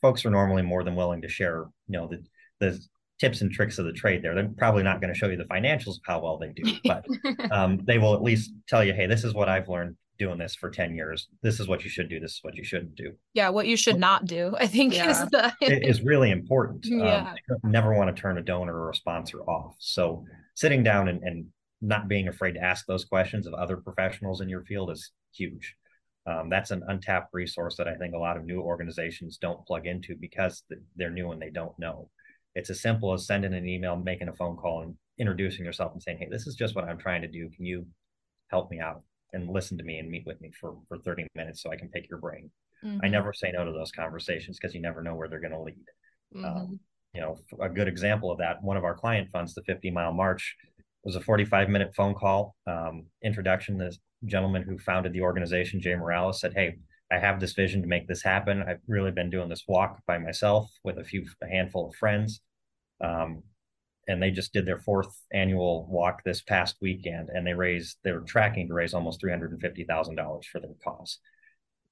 [0.02, 2.22] folks are normally more than willing to share, you know, the
[2.60, 2.78] the
[3.20, 4.34] tips and tricks of the trade there.
[4.34, 7.06] They're probably not going to show you the financials of how well they do, but
[7.52, 10.54] um, they will at least tell you, hey, this is what I've learned doing this
[10.54, 11.28] for 10 years.
[11.42, 12.20] This is what you should do.
[12.20, 13.12] This is what you shouldn't do.
[13.32, 15.10] Yeah what you should not do i think yeah.
[15.10, 16.86] is the it is really important.
[16.86, 17.34] Um, yeah.
[17.50, 19.74] Um, never want to turn a donor or a sponsor off.
[19.78, 20.24] So
[20.54, 21.46] sitting down and, and
[21.80, 25.74] not being afraid to ask those questions of other professionals in your field is huge.
[26.26, 29.86] Um, that's an untapped resource that i think a lot of new organizations don't plug
[29.86, 30.62] into because
[30.96, 32.08] they're new and they don't know
[32.54, 36.02] it's as simple as sending an email making a phone call and introducing yourself and
[36.02, 37.86] saying hey this is just what i'm trying to do can you
[38.50, 39.02] help me out
[39.34, 41.88] and listen to me and meet with me for for 30 minutes so I can
[41.88, 42.50] pick your brain.
[42.84, 43.00] Mm-hmm.
[43.02, 45.60] I never say no to those conversations because you never know where they're going to
[45.60, 45.84] lead.
[46.34, 46.44] Mm-hmm.
[46.44, 46.80] Um,
[47.12, 50.12] you know, a good example of that, one of our client funds, the 50 mile
[50.12, 50.56] march,
[51.04, 53.76] was a 45 minute phone call um, introduction.
[53.76, 56.76] The gentleman who founded the organization, Jay Morales, said, Hey,
[57.14, 58.64] I have this vision to make this happen.
[58.66, 62.40] I've really been doing this walk by myself with a few, a handful of friends.
[63.00, 63.44] Um,
[64.08, 68.20] and they just did their fourth annual walk this past weekend and they raised they're
[68.20, 71.18] tracking to raise almost $350,000 for their cause.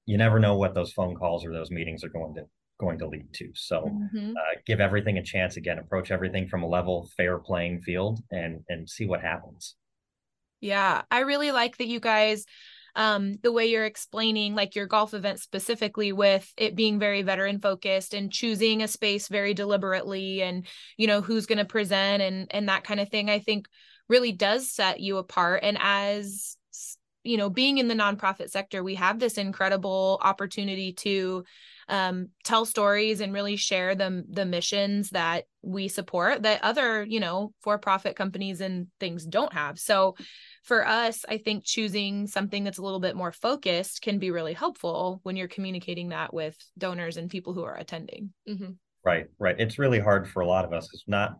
[0.05, 2.43] You never know what those phone calls or those meetings are going to
[2.79, 3.49] going to lead to.
[3.53, 4.31] So mm-hmm.
[4.31, 8.61] uh, give everything a chance again, approach everything from a level fair playing field and
[8.67, 9.75] and see what happens.
[10.59, 12.45] Yeah, I really like that you guys
[12.95, 17.59] um, the way you're explaining like your golf event specifically with it being very veteran
[17.59, 22.47] focused and choosing a space very deliberately and you know who's going to present and
[22.51, 23.67] and that kind of thing i think
[24.09, 25.61] really does set you apart.
[25.63, 26.57] And as
[27.23, 31.45] you know being in the nonprofit sector we have this incredible opportunity to
[31.89, 37.19] um, tell stories and really share the the missions that we support that other you
[37.19, 40.15] know for profit companies and things don't have so
[40.63, 44.53] for us, I think choosing something that's a little bit more focused can be really
[44.53, 48.31] helpful when you're communicating that with donors and people who are attending.
[48.49, 48.71] Mm-hmm.
[49.05, 49.59] Right, right.
[49.59, 51.33] It's really hard for a lot of us because not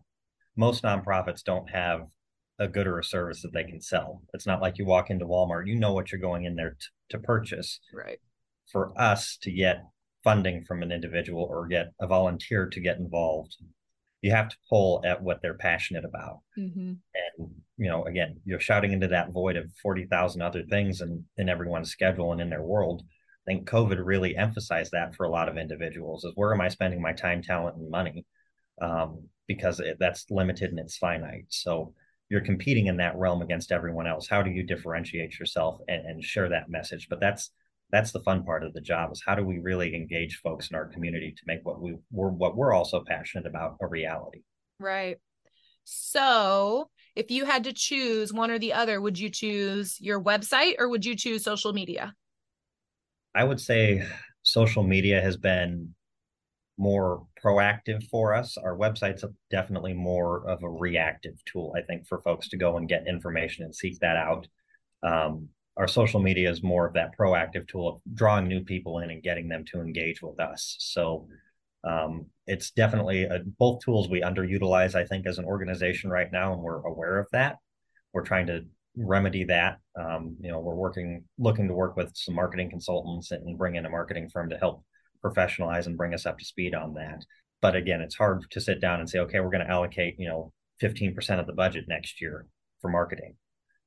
[0.56, 2.02] most nonprofits don't have
[2.58, 4.22] a good or a service that they can sell.
[4.34, 6.86] It's not like you walk into Walmart, you know what you're going in there t-
[7.10, 7.80] to purchase.
[7.92, 8.18] Right.
[8.70, 9.78] For us to get
[10.24, 13.56] funding from an individual or get a volunteer to get involved,
[14.22, 16.40] you have to pull at what they're passionate about.
[16.58, 16.94] Mm-hmm.
[17.38, 21.48] And you know, again, you're shouting into that void of 40,000 other things in, in
[21.48, 23.02] everyone's schedule and in their world.
[23.46, 26.68] I think COVID really emphasized that for a lot of individuals is where am I
[26.68, 28.24] spending my time, talent, and money?
[28.80, 31.46] Um, because it, that's limited and it's finite.
[31.50, 31.92] So
[32.30, 34.26] you're competing in that realm against everyone else.
[34.26, 37.08] How do you differentiate yourself and, and share that message?
[37.10, 37.50] But that's
[37.94, 40.76] that's the fun part of the job is how do we really engage folks in
[40.76, 44.42] our community to make what we we're what we're also passionate about a reality.
[44.80, 45.18] Right.
[45.84, 50.74] So, if you had to choose one or the other, would you choose your website
[50.78, 52.14] or would you choose social media?
[53.34, 54.06] I would say
[54.42, 55.94] social media has been
[56.78, 58.56] more proactive for us.
[58.56, 62.88] Our website's definitely more of a reactive tool, I think, for folks to go and
[62.88, 64.48] get information and seek that out.
[65.02, 69.10] Um, our social media is more of that proactive tool of drawing new people in
[69.10, 70.76] and getting them to engage with us.
[70.78, 71.26] So
[71.82, 76.52] um, it's definitely a, both tools we underutilize, I think, as an organization right now,
[76.52, 77.56] and we're aware of that.
[78.12, 78.62] We're trying to
[78.96, 79.78] remedy that.
[79.98, 83.86] Um, you know, we're working, looking to work with some marketing consultants and bring in
[83.86, 84.84] a marketing firm to help
[85.24, 87.24] professionalize and bring us up to speed on that.
[87.60, 90.28] But again, it's hard to sit down and say, okay, we're going to allocate, you
[90.28, 92.46] know, 15% of the budget next year
[92.80, 93.36] for marketing.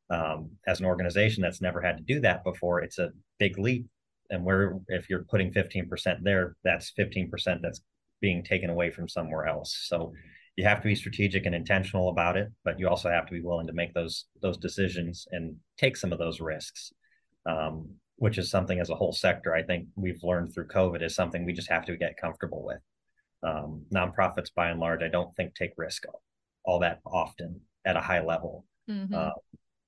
[0.10, 3.88] Um, as an organization that's never had to do that before, it's a big leap.
[4.30, 7.30] And where if you're putting 15% there, that's 15%
[7.62, 7.82] that's
[8.22, 9.86] being taken away from somewhere else.
[9.88, 10.14] So
[10.56, 13.42] you have to be strategic and intentional about it, but you also have to be
[13.42, 16.92] willing to make those those decisions and take some of those risks.
[17.46, 21.16] Um, which is something as a whole sector I think we've learned through COVID is
[21.16, 22.80] something we just have to get comfortable with.
[23.44, 26.04] Um, nonprofits, by and large, I don't think take risk
[26.66, 28.66] all that often at a high level.
[28.90, 29.14] Mm-hmm.
[29.14, 29.30] Uh,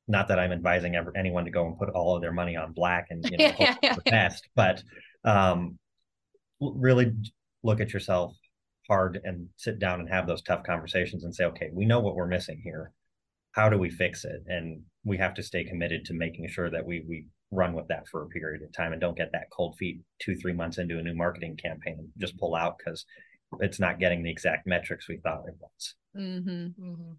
[0.10, 2.74] not that I'm advising ever, anyone to go and put all of their money on
[2.74, 4.84] black and you know hope for the best, but
[5.24, 5.78] um,
[6.60, 7.13] really
[7.63, 8.34] look at yourself
[8.89, 12.15] hard and sit down and have those tough conversations and say, okay, we know what
[12.15, 12.91] we're missing here.
[13.52, 14.43] How do we fix it?
[14.48, 18.08] And we have to stay committed to making sure that we we run with that
[18.08, 21.00] for a period of time and don't get that cold feet two three months into
[21.00, 23.06] a new marketing campaign and just pull out because
[23.60, 25.95] it's not getting the exact metrics we thought it was.
[26.15, 26.50] Mm-hmm.
[26.84, 27.12] Mm-hmm.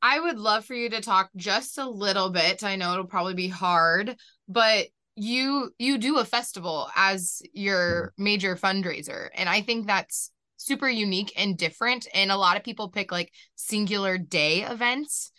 [0.00, 2.62] I would love for you to talk just a little bit.
[2.62, 4.16] I know it'll probably be hard,
[4.48, 10.88] but you you do a festival as your major fundraiser and I think that's super
[10.88, 15.32] unique and different and a lot of people pick like singular day events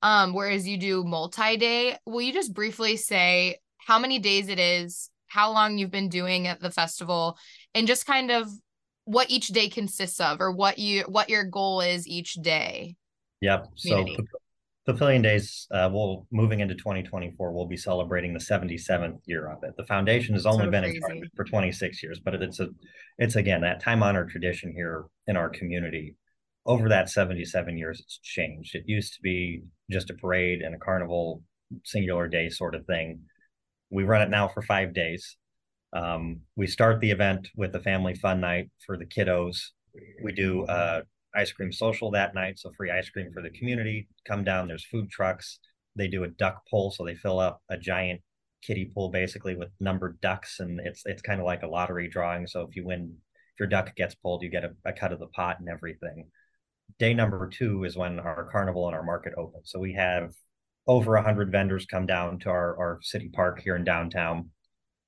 [0.00, 1.98] um whereas you do multi-day.
[2.06, 6.46] Will you just briefly say how many days it is, how long you've been doing
[6.46, 7.36] at the festival
[7.74, 8.48] and just kind of
[9.04, 12.96] what each day consists of or what you what your goal is each day?
[13.40, 13.66] Yep.
[13.82, 14.16] Community.
[14.16, 14.38] So
[14.86, 19.74] Papillion Days, uh, we'll moving into 2024, we'll be celebrating the 77th year of it.
[19.76, 21.00] The foundation has only so been crazy.
[21.10, 22.68] in for 26 years, but it's a,
[23.18, 26.14] it's again that time honored tradition here in our community.
[26.64, 28.74] Over that 77 years, it's changed.
[28.74, 31.42] It used to be just a parade and a carnival,
[31.84, 33.20] singular day sort of thing.
[33.90, 35.36] We run it now for five days.
[35.92, 39.58] Um, we start the event with a family fun night for the kiddos.
[40.22, 41.02] We do uh,
[41.36, 42.58] ice cream social that night.
[42.58, 44.08] So free ice cream for the community.
[44.26, 45.58] Come down, there's food trucks.
[45.94, 46.90] They do a duck pull.
[46.90, 48.20] So they fill up a giant
[48.62, 50.60] kiddie pool basically with numbered ducks.
[50.60, 52.46] And it's it's kind of like a lottery drawing.
[52.46, 53.14] So if you win,
[53.54, 56.26] if your duck gets pulled, you get a, a cut of the pot and everything.
[56.98, 59.60] Day number two is when our carnival and our market open.
[59.64, 60.32] So we have
[60.86, 64.50] over 100 vendors come down to our, our city park here in downtown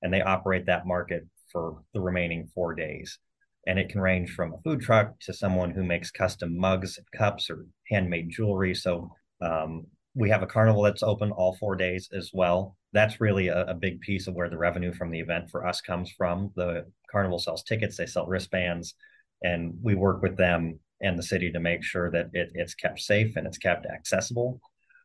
[0.01, 3.17] and they operate that market for the remaining four days
[3.67, 7.49] and it can range from a food truck to someone who makes custom mugs, cups,
[7.49, 8.73] or handmade jewelry.
[8.73, 12.75] So um, we have a carnival that's open all four days as well.
[12.93, 15.81] That's really a, a, big piece of where the revenue from the event for us
[15.81, 16.51] comes from.
[16.55, 18.95] The carnival sells tickets, they sell wristbands,
[19.43, 22.99] and we work with them and the city to make sure that it, it's kept
[22.99, 24.59] safe and it's kept accessible.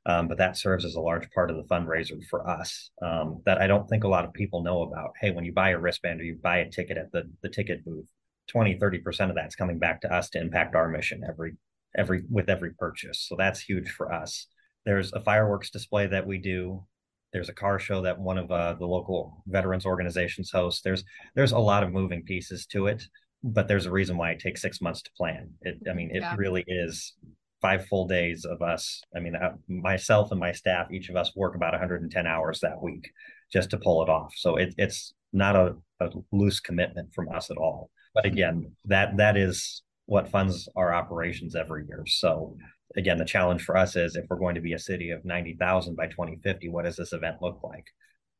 [0.06, 3.58] Um, but that serves as a large part of the fundraiser for us um, that
[3.58, 5.12] I don't think a lot of people know about.
[5.20, 7.84] Hey, when you buy a wristband or you buy a ticket at the, the ticket
[7.84, 8.08] booth,
[8.48, 11.56] 20 30% of that's coming back to us to impact our mission every
[11.96, 13.26] every with every purchase.
[13.28, 14.46] So that's huge for us.
[14.84, 16.84] There's a fireworks display that we do.
[17.32, 20.82] There's a car show that one of uh, the local veterans organizations hosts.
[20.82, 21.04] There's
[21.34, 23.06] there's a lot of moving pieces to it
[23.44, 25.50] but there's a reason why it takes six months to plan.
[25.60, 26.34] It i mean it yeah.
[26.36, 27.12] really is
[27.60, 29.02] five full days of us.
[29.14, 32.82] I mean uh, myself and my staff each of us work about 110 hours that
[32.82, 33.10] week
[33.52, 34.32] just to pull it off.
[34.36, 39.16] So it, it's not a, a loose commitment from us at all but again, that
[39.16, 42.04] that is what funds our operations every year.
[42.06, 42.56] So
[42.96, 45.96] again, the challenge for us is if we're going to be a city of 90,000
[45.96, 47.86] by 2050, what does this event look like?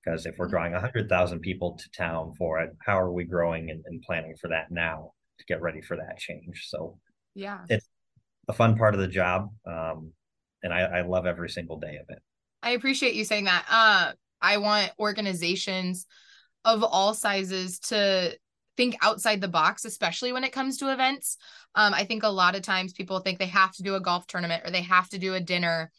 [0.05, 3.83] Because if we're drawing 100,000 people to town for it, how are we growing and,
[3.87, 6.67] and, planning for that now to get ready for that change?
[6.69, 6.99] So
[7.35, 7.89] yeah, it's
[8.49, 9.49] a fun part of the job.
[9.67, 10.13] Um,
[10.63, 12.19] and I, I love every single day of it.
[12.63, 13.65] I appreciate you saying that.
[13.69, 16.07] Uh, I want organizations
[16.67, 18.37] of all sizes to
[18.77, 21.37] think outside the box, especially when it comes to events.
[21.75, 24.27] Um, I think a lot of times people think they have to do a golf
[24.27, 25.91] tournament or they have to do a dinner.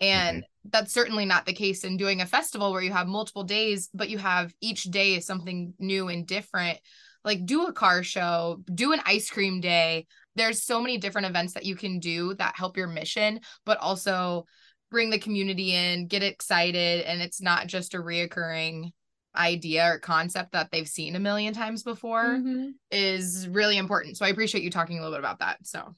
[0.00, 0.68] And mm-hmm.
[0.70, 4.10] that's certainly not the case in doing a festival where you have multiple days, but
[4.10, 6.78] you have each day is something new and different.
[7.24, 10.06] like do a car show, do an ice cream day.
[10.36, 14.44] There's so many different events that you can do that help your mission, but also
[14.90, 18.90] bring the community in, get excited, and it's not just a reoccurring
[19.36, 22.70] idea or concept that they've seen a million times before mm-hmm.
[22.90, 24.16] is really important.
[24.16, 25.58] So I appreciate you talking a little bit about that.
[25.66, 25.94] So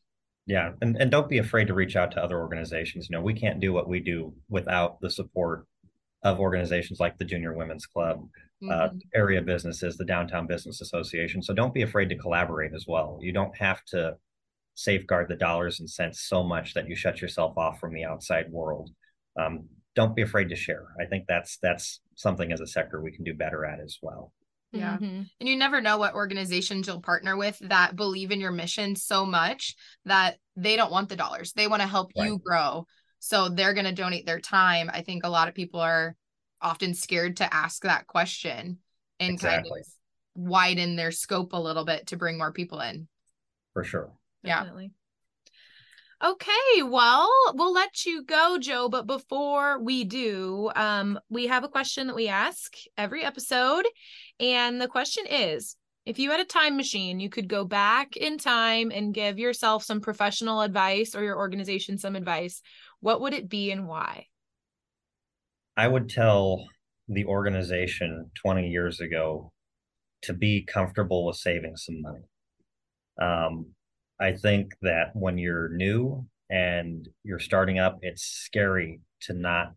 [0.46, 3.08] yeah, and, and don't be afraid to reach out to other organizations.
[3.08, 5.66] You know, we can't do what we do without the support
[6.22, 8.28] of organizations like the Junior Women's Club,
[8.62, 8.96] uh, mm-hmm.
[8.96, 11.42] uh, area businesses, the Downtown Business Association.
[11.42, 13.18] So don't be afraid to collaborate as well.
[13.20, 14.16] You don't have to
[14.74, 18.50] safeguard the dollars and cents so much that you shut yourself off from the outside
[18.50, 18.90] world.
[19.38, 20.86] Um, don't be afraid to share.
[21.00, 24.32] I think that's that's something as a sector we can do better at as well.
[24.72, 24.94] Yeah.
[24.94, 25.22] Mm-hmm.
[25.40, 29.24] And you never know what organizations you'll partner with that believe in your mission so
[29.24, 31.52] much that they don't want the dollars.
[31.52, 32.26] They want to help right.
[32.26, 32.86] you grow.
[33.20, 34.90] So they're going to donate their time.
[34.92, 36.16] I think a lot of people are
[36.60, 38.78] often scared to ask that question
[39.20, 39.70] and exactly.
[39.70, 39.86] kind of
[40.34, 43.08] widen their scope a little bit to bring more people in.
[43.72, 44.12] For sure.
[44.42, 44.60] Yeah.
[44.60, 44.92] Definitely.
[46.24, 48.88] Okay, well, we'll let you go, Joe.
[48.88, 53.84] But before we do, um, we have a question that we ask every episode.
[54.40, 58.38] And the question is if you had a time machine, you could go back in
[58.38, 62.62] time and give yourself some professional advice or your organization some advice.
[63.00, 64.26] What would it be and why?
[65.76, 66.64] I would tell
[67.08, 69.52] the organization 20 years ago
[70.22, 72.24] to be comfortable with saving some money.
[73.20, 73.75] Um,
[74.18, 79.74] I think that when you're new and you're starting up, it's scary to not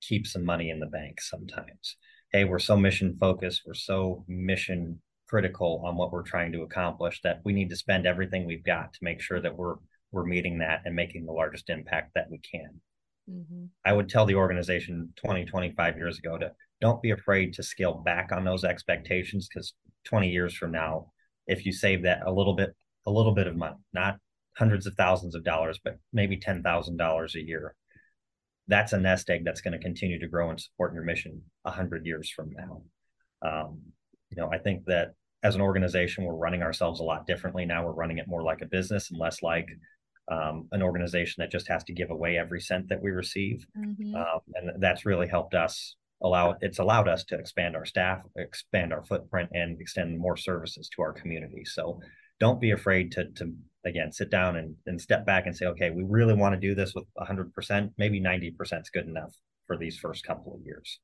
[0.00, 1.96] keep some money in the bank sometimes.
[2.32, 7.20] Hey, we're so mission focused, we're so mission critical on what we're trying to accomplish
[7.22, 9.76] that we need to spend everything we've got to make sure that we're
[10.12, 12.80] we're meeting that and making the largest impact that we can.
[13.30, 13.66] Mm-hmm.
[13.84, 16.50] I would tell the organization 20, 25 years ago to
[16.80, 19.74] don't be afraid to scale back on those expectations because
[20.06, 21.12] 20 years from now,
[21.46, 22.74] if you save that a little bit
[23.10, 24.18] a little bit of money, not
[24.56, 27.74] hundreds of thousands of dollars, but maybe $10,000 a year.
[28.68, 31.70] That's a nest egg that's going to continue to grow and support your mission a
[31.70, 32.82] hundred years from now.
[33.42, 33.80] Um,
[34.30, 37.84] you know, I think that as an organization, we're running ourselves a lot differently now.
[37.84, 39.68] We're running it more like a business and less like
[40.30, 43.66] um, an organization that just has to give away every cent that we receive.
[43.76, 44.14] Mm-hmm.
[44.14, 48.92] Um, and that's really helped us allow it's allowed us to expand our staff, expand
[48.92, 51.64] our footprint, and extend more services to our community.
[51.64, 52.00] So
[52.40, 55.90] don't be afraid to to again sit down and, and step back and say okay
[55.90, 59.34] we really want to do this with 100% maybe 90% is good enough
[59.66, 60.98] for these first couple of years.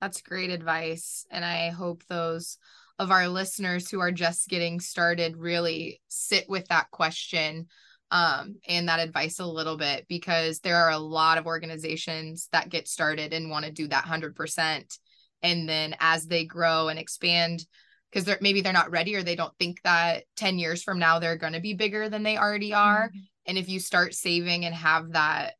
[0.00, 2.56] That's great advice and i hope those
[2.98, 7.66] of our listeners who are just getting started really sit with that question
[8.10, 12.70] um, and that advice a little bit because there are a lot of organizations that
[12.70, 14.98] get started and want to do that 100%
[15.42, 17.64] and then as they grow and expand
[18.10, 21.18] because they're maybe they're not ready or they don't think that 10 years from now
[21.18, 23.18] they're going to be bigger than they already are mm-hmm.
[23.46, 25.54] and if you start saving and have that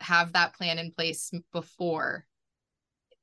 [0.00, 2.26] have that plan in place before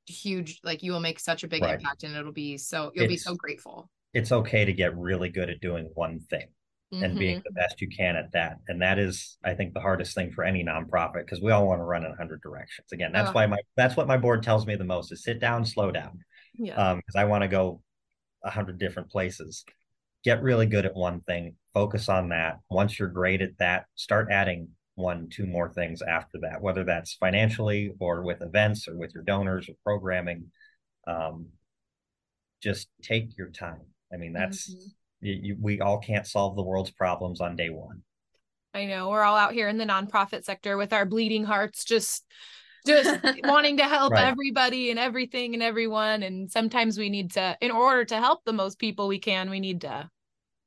[0.06, 1.76] huge like you will make such a big right.
[1.76, 5.30] impact and it'll be so you'll it's, be so grateful it's okay to get really
[5.30, 6.48] good at doing one thing
[6.94, 7.04] mm-hmm.
[7.04, 7.54] and being mm-hmm.
[7.54, 10.44] the best you can at that and that is i think the hardest thing for
[10.44, 13.34] any nonprofit because we all want to run in 100 directions again that's oh.
[13.34, 16.20] why my that's what my board tells me the most is sit down slow down
[16.56, 17.82] yeah um because i want to go
[18.44, 19.66] a hundred different places.
[20.24, 22.60] Get really good at one thing, focus on that.
[22.70, 27.16] Once you're great at that, start adding one, two more things after that, whether that's
[27.16, 30.52] financially or with events or with your donors or programming.
[31.08, 31.48] Um,
[32.62, 33.82] just take your time.
[34.14, 35.28] I mean, that's mm-hmm.
[35.28, 38.04] you, you, we all can't solve the world's problems on day one.
[38.74, 42.26] I know we're all out here in the nonprofit sector with our bleeding hearts, just
[42.86, 44.28] just wanting to help right.
[44.28, 46.24] everybody and everything and everyone.
[46.24, 49.60] And sometimes we need to, in order to help the most people we can, we
[49.60, 50.10] need to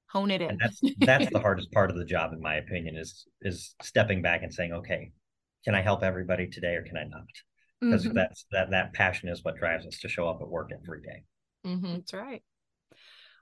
[0.08, 0.50] hone it in.
[0.50, 4.22] And that's that's the hardest part of the job, in my opinion, is is stepping
[4.22, 5.12] back and saying, okay,
[5.64, 7.26] can I help everybody today or can I not?
[7.80, 8.14] Because mm-hmm.
[8.14, 11.22] that's that that passion is what drives us to show up at work every day.
[11.66, 11.94] Mm-hmm.
[11.94, 12.42] That's right.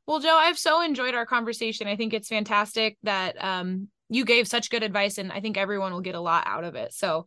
[0.06, 1.86] Well, Joe, I've so enjoyed our conversation.
[1.86, 5.92] I think it's fantastic that um, you gave such good advice, and I think everyone
[5.92, 6.92] will get a lot out of it.
[6.92, 7.26] So,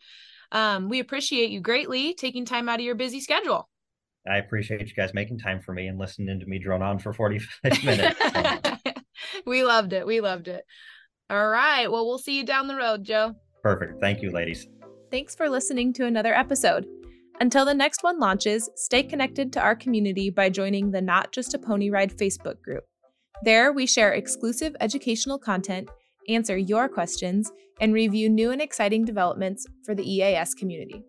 [0.51, 3.69] um, we appreciate you greatly taking time out of your busy schedule.
[4.29, 7.13] I appreciate you guys making time for me and listening to me drone on for
[7.13, 8.19] 45 minutes.
[9.45, 10.05] we loved it.
[10.05, 10.63] We loved it.
[11.29, 11.89] All right.
[11.91, 13.35] Well, we'll see you down the road, Joe.
[13.63, 14.01] Perfect.
[14.01, 14.67] Thank you, ladies.
[15.11, 16.85] Thanks for listening to another episode.
[17.39, 21.53] Until the next one launches, stay connected to our community by joining the Not Just
[21.53, 22.83] a Pony Ride Facebook group.
[23.43, 25.89] There, we share exclusive educational content
[26.28, 31.03] answer your questions, and review new and exciting developments for the EAS community.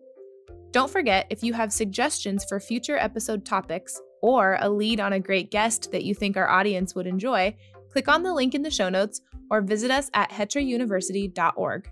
[0.71, 5.19] Don't forget, if you have suggestions for future episode topics, or a lead on a
[5.19, 7.55] great guest that you think our audience would enjoy,
[7.91, 11.89] click on the link in the show notes or visit us at hetrauniversity.org.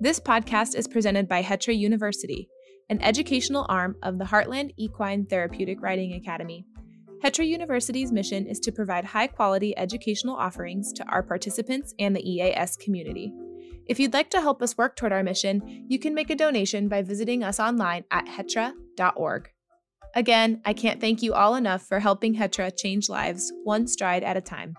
[0.00, 2.48] This podcast is presented by Hetra University,
[2.90, 6.66] an educational arm of the Heartland Equine Therapeutic Riding Academy.
[7.22, 12.28] Hetra University's mission is to provide high quality educational offerings to our participants and the
[12.28, 13.32] EAS community.
[13.86, 16.88] If you'd like to help us work toward our mission, you can make a donation
[16.88, 19.50] by visiting us online at hetra.org.
[20.16, 24.36] Again, I can't thank you all enough for helping Hetra change lives one stride at
[24.36, 24.74] a time.